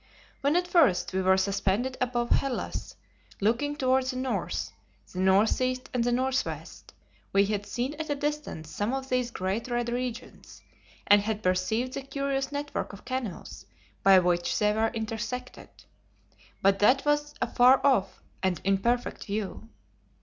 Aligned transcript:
When 0.41 0.55
at 0.55 0.65
first 0.67 1.13
we 1.13 1.21
were 1.21 1.37
suspended 1.37 1.95
above 2.01 2.31
Hellas, 2.31 2.95
looking 3.39 3.75
toward 3.75 4.03
the 4.07 4.15
north, 4.15 4.71
the 5.13 5.19
northeast 5.19 5.91
and 5.93 6.03
the 6.03 6.11
northwest, 6.11 6.91
we 7.31 7.45
had 7.45 7.67
seen 7.67 7.93
at 7.99 8.09
a 8.09 8.15
distance 8.15 8.71
some 8.71 8.95
of 8.95 9.09
these 9.09 9.29
great 9.29 9.67
red 9.67 9.89
regions, 9.89 10.63
and 11.05 11.21
had 11.21 11.43
perceived 11.43 11.93
the 11.93 12.01
curious 12.01 12.51
network 12.51 12.93
of 12.93 13.05
canals 13.05 13.67
by 14.01 14.17
which 14.17 14.57
they 14.57 14.73
were 14.73 14.87
intersected. 14.87 15.69
But 16.63 16.79
that 16.79 17.05
was 17.05 17.35
a 17.39 17.45
far 17.45 17.79
off 17.85 18.23
and 18.41 18.59
imperfect 18.63 19.25
view. 19.25 19.69